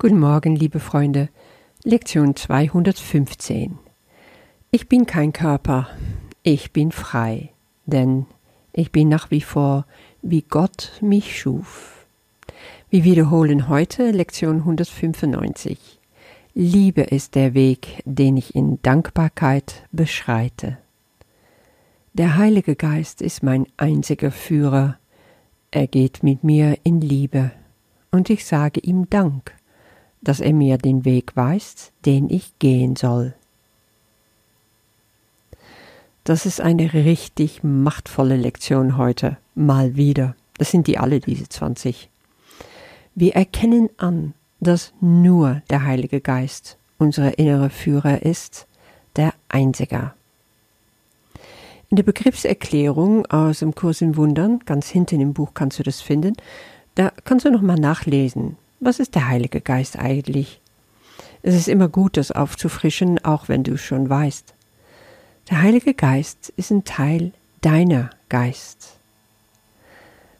[0.00, 1.28] Guten Morgen, liebe Freunde.
[1.82, 3.80] Lektion 215.
[4.70, 5.88] Ich bin kein Körper,
[6.44, 7.50] ich bin frei,
[7.84, 8.26] denn
[8.72, 9.86] ich bin nach wie vor,
[10.22, 12.06] wie Gott mich schuf.
[12.90, 15.98] Wir wiederholen heute Lektion 195.
[16.54, 20.78] Liebe ist der Weg, den ich in Dankbarkeit beschreite.
[22.12, 24.96] Der Heilige Geist ist mein einziger Führer.
[25.72, 27.50] Er geht mit mir in Liebe,
[28.12, 29.57] und ich sage ihm Dank
[30.20, 33.34] dass er mir den Weg weist, den ich gehen soll.
[36.24, 40.36] Das ist eine richtig machtvolle Lektion heute, mal wieder.
[40.58, 42.10] Das sind die alle, diese 20.
[43.14, 48.66] Wir erkennen an, dass nur der Heilige Geist unser innerer Führer ist,
[49.16, 50.12] der Einzige.
[51.90, 56.02] In der Begriffserklärung aus dem Kurs in Wundern, ganz hinten im Buch kannst du das
[56.02, 56.34] finden,
[56.96, 60.60] da kannst du nochmal nachlesen, was ist der Heilige Geist eigentlich?
[61.42, 64.54] Es ist immer gut, das aufzufrischen, auch wenn du es schon weißt.
[65.50, 68.96] Der Heilige Geist ist ein Teil deiner Geist.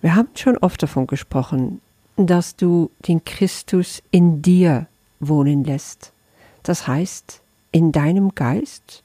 [0.00, 1.80] Wir haben schon oft davon gesprochen,
[2.16, 4.86] dass du den Christus in dir
[5.20, 6.12] wohnen lässt.
[6.62, 9.02] Das heißt, in deinem Geist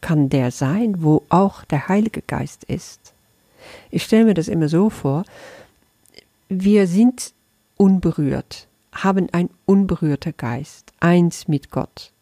[0.00, 3.12] kann der sein, wo auch der Heilige Geist ist.
[3.90, 5.24] Ich stelle mir das immer so vor,
[6.48, 7.32] wir sind
[7.76, 12.12] unberührt haben ein unberührter Geist, eins mit Gott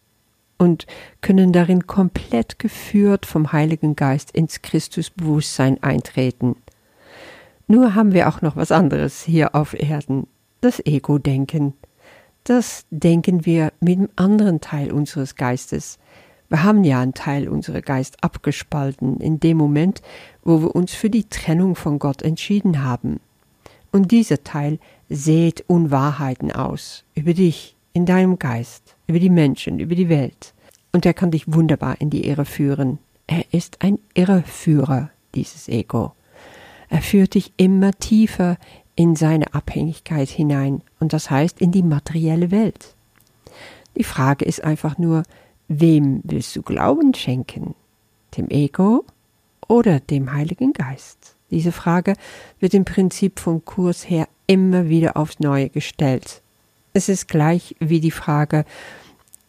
[0.58, 0.86] und
[1.20, 6.56] können darin komplett geführt vom Heiligen Geist ins Christusbewusstsein eintreten.
[7.68, 10.26] Nur haben wir auch noch was anderes hier auf Erden,
[10.60, 11.74] das Ego-Denken.
[12.44, 15.98] Das denken wir mit einem anderen Teil unseres Geistes.
[16.48, 20.00] Wir haben ja einen Teil unserer Geist abgespalten in dem Moment,
[20.42, 23.20] wo wir uns für die Trennung von Gott entschieden haben.
[23.90, 29.94] Und dieser Teil sät Unwahrheiten aus über dich, in deinem Geist, über die Menschen, über
[29.94, 30.54] die Welt.
[30.92, 32.98] Und er kann dich wunderbar in die Irre führen.
[33.26, 36.12] Er ist ein Irreführer, dieses Ego.
[36.88, 38.56] Er führt dich immer tiefer
[38.94, 42.94] in seine Abhängigkeit hinein, und das heißt in die materielle Welt.
[43.96, 45.22] Die Frage ist einfach nur,
[45.68, 47.74] wem willst du Glauben schenken?
[48.36, 49.04] Dem Ego
[49.66, 51.34] oder dem Heiligen Geist?
[51.50, 52.14] Diese Frage
[52.60, 56.42] wird im Prinzip vom Kurs her immer wieder aufs Neue gestellt.
[56.92, 58.64] Es ist gleich wie die Frage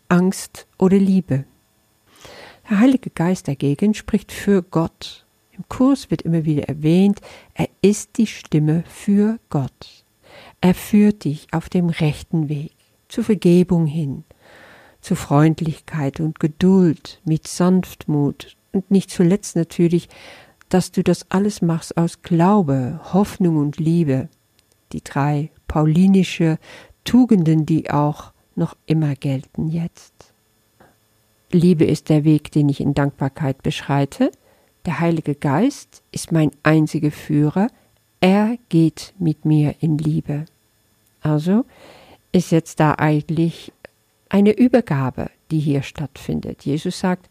[0.08, 1.46] Angst oder Liebe.
[2.70, 5.26] Der Heilige Geist dagegen spricht für Gott.
[5.58, 7.20] Im Kurs wird immer wieder erwähnt,
[7.54, 10.06] er ist die Stimme für Gott.
[10.62, 12.72] Er führt dich auf dem rechten Weg,
[13.08, 14.24] zur Vergebung hin,
[15.02, 20.10] zu Freundlichkeit und Geduld, mit Sanftmut und nicht zuletzt natürlich
[20.70, 24.30] dass du das alles machst aus Glaube, Hoffnung und Liebe.
[24.94, 26.58] Die drei paulinische
[27.04, 30.14] Tugenden, die auch noch immer gelten jetzt.
[31.52, 34.32] Liebe ist der Weg, den ich in Dankbarkeit beschreite.
[34.86, 37.68] Der Heilige Geist ist mein einziger Führer.
[38.22, 40.46] Er geht mit mir in Liebe.
[41.22, 41.66] Also
[42.32, 43.72] ist jetzt da eigentlich
[44.30, 46.64] eine Übergabe, die hier stattfindet.
[46.66, 47.28] Jesus sagt,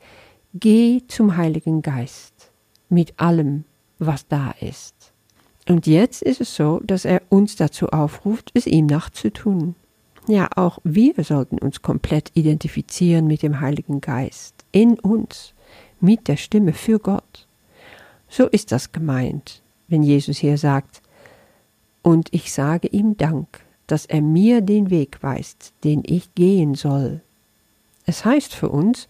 [0.55, 2.38] geh zum Heiligen Geist
[2.89, 3.65] mit allem,
[3.99, 5.13] was da ist.
[5.69, 9.75] Und jetzt ist es so, dass er uns dazu aufruft, es ihm nachzutun.
[10.27, 15.55] Ja, auch wir sollten uns komplett identifizieren mit dem Heiligen Geist, in uns,
[16.01, 17.47] mit der Stimme für Gott.
[18.29, 21.03] So ist das gemeint, wenn Jesus hier sagt,
[22.03, 27.21] und ich sage ihm Dank, dass er mir den Weg weist, den ich gehen soll.
[28.07, 29.09] Es heißt für uns,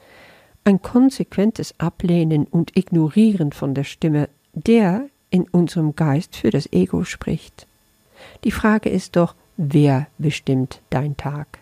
[0.68, 7.04] ein konsequentes Ablehnen und Ignorieren von der Stimme, der in unserem Geist für das Ego
[7.04, 7.66] spricht.
[8.44, 11.60] Die Frage ist doch, wer bestimmt dein Tag?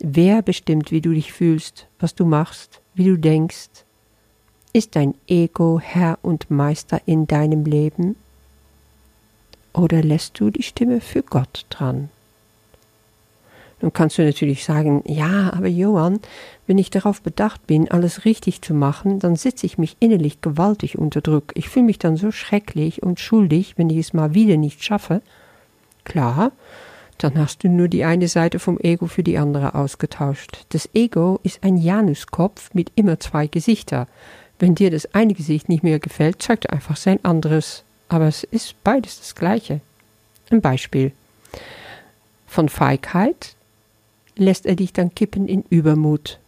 [0.00, 3.70] Wer bestimmt, wie du dich fühlst, was du machst, wie du denkst?
[4.74, 8.16] Ist dein Ego Herr und Meister in deinem Leben?
[9.72, 12.10] Oder lässt du die Stimme für Gott dran?
[13.82, 16.20] Nun kannst du natürlich sagen, ja, aber Johann,
[16.66, 20.96] wenn ich darauf bedacht bin, alles richtig zu machen, dann setze ich mich innerlich gewaltig
[20.96, 21.52] unter Druck.
[21.54, 25.20] Ich fühle mich dann so schrecklich und schuldig, wenn ich es mal wieder nicht schaffe.
[26.04, 26.52] Klar,
[27.18, 30.64] dann hast du nur die eine Seite vom Ego für die andere ausgetauscht.
[30.70, 34.06] Das Ego ist ein Januskopf mit immer zwei Gesichter.
[34.58, 37.84] Wenn dir das eine Gesicht nicht mehr gefällt, zeigt einfach sein anderes.
[38.08, 39.80] Aber es ist beides das gleiche.
[40.50, 41.12] Ein Beispiel.
[42.46, 43.55] Von Feigheit
[44.36, 46.38] lässt er dich dann kippen in Übermut.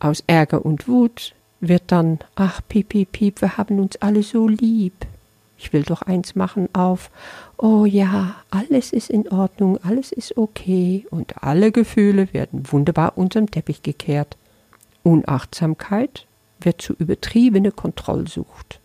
[0.00, 4.48] Aus Ärger und Wut wird dann, ach, piep, piep, piep, wir haben uns alle so
[4.48, 4.94] lieb.
[5.56, 7.10] Ich will doch eins machen auf,
[7.56, 13.50] oh ja, alles ist in Ordnung, alles ist okay und alle Gefühle werden wunderbar unterm
[13.50, 14.36] Teppich gekehrt.
[15.04, 16.26] Unachtsamkeit
[16.60, 18.80] wird zu übertriebene Kontrollsucht.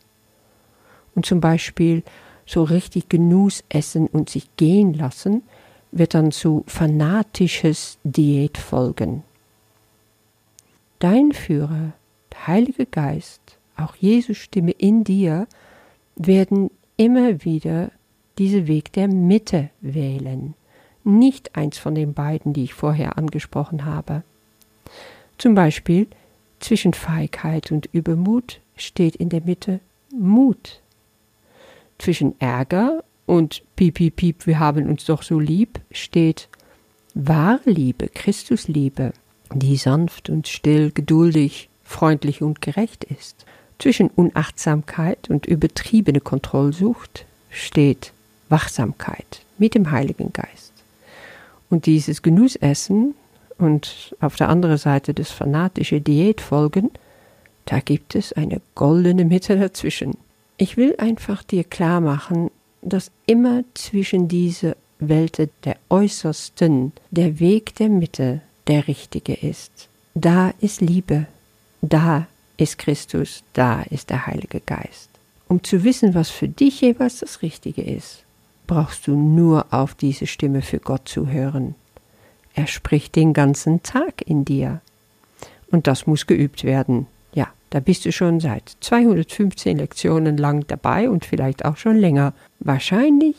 [1.15, 2.03] Und zum Beispiel
[2.45, 5.43] so richtig Genuss essen und sich gehen lassen,
[5.91, 9.23] wird dann zu fanatisches Diätfolgen.
[10.99, 11.93] Dein Führer,
[12.31, 13.41] der Heilige Geist,
[13.77, 15.47] auch Jesus Stimme in dir,
[16.15, 17.91] werden immer wieder
[18.37, 20.53] diesen Weg der Mitte wählen,
[21.03, 24.23] nicht eins von den beiden, die ich vorher angesprochen habe.
[25.37, 26.07] Zum Beispiel
[26.59, 29.79] zwischen Feigheit und Übermut steht in der Mitte
[30.11, 30.81] Mut.
[31.97, 36.49] Zwischen Ärger und Piep, Piep, Piep, wir haben uns doch so lieb steht
[37.13, 39.13] wahre Liebe, Christusliebe,
[39.53, 43.45] die sanft und still, geduldig, freundlich und gerecht ist.
[43.77, 48.13] Zwischen Unachtsamkeit und übertriebene Kontrollsucht steht
[48.49, 50.73] Wachsamkeit mit dem Heiligen Geist.
[51.69, 53.13] Und dieses Genussessen
[53.59, 56.89] und auf der anderen Seite das fanatische Diätfolgen,
[57.65, 60.17] da gibt es eine goldene Mitte dazwischen.
[60.57, 62.49] Ich will einfach dir klar machen,
[62.81, 69.87] dass immer zwischen diese Welten der Äußersten der Weg der Mitte der richtige ist.
[70.13, 71.27] Da ist Liebe,
[71.81, 72.27] da
[72.57, 75.09] ist Christus, da ist der Heilige Geist.
[75.47, 78.23] Um zu wissen, was für dich jeweils das Richtige ist,
[78.67, 81.73] brauchst du nur auf diese Stimme für Gott zu hören.
[82.53, 84.81] Er spricht den ganzen Tag in dir.
[85.71, 87.07] Und das muss geübt werden.
[87.33, 92.33] Ja, da bist du schon seit 215 Lektionen lang dabei und vielleicht auch schon länger.
[92.59, 93.35] Wahrscheinlich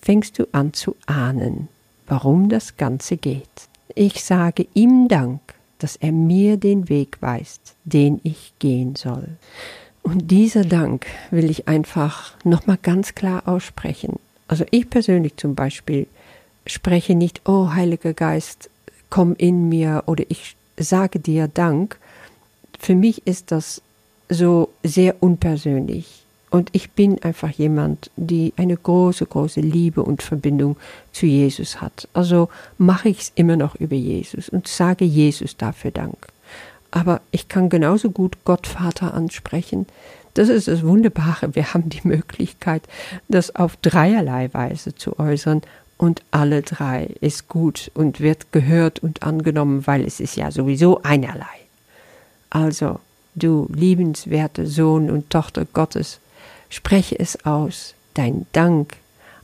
[0.00, 1.68] fängst du an zu ahnen,
[2.06, 3.68] warum das Ganze geht.
[3.94, 5.40] Ich sage ihm Dank
[5.84, 9.28] dass er mir den Weg weist, den ich gehen soll.
[10.02, 14.18] Und dieser Dank will ich einfach nochmal ganz klar aussprechen.
[14.48, 16.06] Also ich persönlich zum Beispiel
[16.66, 18.70] spreche nicht, oh Heiliger Geist,
[19.10, 21.98] komm in mir oder ich sage dir Dank.
[22.78, 23.82] Für mich ist das
[24.30, 26.23] so sehr unpersönlich.
[26.54, 30.76] Und ich bin einfach jemand, die eine große, große Liebe und Verbindung
[31.10, 32.06] zu Jesus hat.
[32.12, 32.48] Also
[32.78, 36.16] mache ich es immer noch über Jesus und sage Jesus dafür Dank.
[36.92, 39.86] Aber ich kann genauso gut Gott Vater ansprechen.
[40.34, 41.56] Das ist das Wunderbare.
[41.56, 42.82] Wir haben die Möglichkeit,
[43.26, 45.60] das auf dreierlei Weise zu äußern.
[45.96, 51.02] Und alle drei ist gut und wird gehört und angenommen, weil es ist ja sowieso
[51.02, 51.66] einerlei.
[52.48, 53.00] Also,
[53.34, 56.20] du liebenswerte Sohn und Tochter Gottes,
[56.74, 58.96] Spreche es aus, dein Dank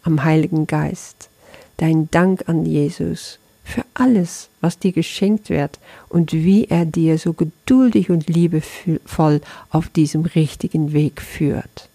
[0.02, 1.30] am Heiligen Geist,
[1.76, 5.78] dein Dank an Jesus für alles, was dir geschenkt wird
[6.08, 11.88] und wie er dir so geduldig und liebevoll auf diesem richtigen Weg führt.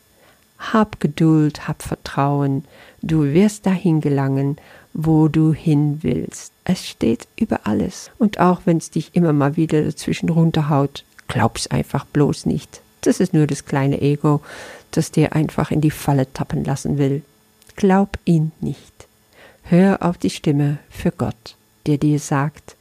[0.58, 2.64] Hab Geduld, hab Vertrauen,
[3.02, 4.56] du wirst dahin gelangen,
[4.94, 6.54] wo du hin willst.
[6.64, 8.10] Es steht über alles.
[8.18, 12.80] Und auch wenn es dich immer mal wieder dazwischen runterhaut, glaub's einfach bloß nicht.
[13.02, 14.42] Das ist nur das kleine Ego,
[14.98, 17.24] das dir einfach in die Falle tappen lassen will.
[17.76, 19.08] Glaub ihn nicht.
[19.64, 21.56] Hör auf die Stimme für Gott,
[21.88, 22.76] der dir sagt,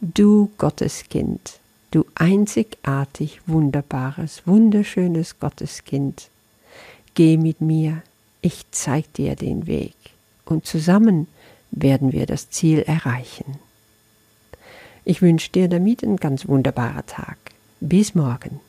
[0.00, 1.58] du Gotteskind,
[1.90, 6.28] du einzigartig wunderbares, wunderschönes Gotteskind,
[7.14, 8.02] geh mit mir,
[8.40, 9.94] ich zeig dir den Weg,
[10.44, 11.28] und zusammen
[11.70, 13.58] werden wir das Ziel erreichen.
[15.04, 17.36] Ich wünsche dir damit einen ganz wunderbaren Tag.
[17.80, 18.60] Bis morgen.